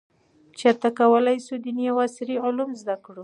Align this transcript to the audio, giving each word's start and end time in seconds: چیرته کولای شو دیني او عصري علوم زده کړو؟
چیرته 0.57 0.89
کولای 0.99 1.37
شو 1.45 1.55
دیني 1.63 1.85
او 1.91 1.97
عصري 2.05 2.35
علوم 2.45 2.71
زده 2.81 2.95
کړو؟ 3.03 3.19